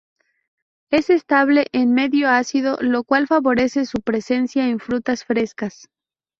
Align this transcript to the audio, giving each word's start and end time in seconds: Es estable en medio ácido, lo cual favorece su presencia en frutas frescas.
Es 0.89 1.11
estable 1.11 1.67
en 1.73 1.93
medio 1.93 2.27
ácido, 2.27 2.79
lo 2.81 3.03
cual 3.03 3.27
favorece 3.27 3.85
su 3.85 3.99
presencia 4.01 4.67
en 4.67 4.79
frutas 4.79 5.23
frescas. 5.25 5.89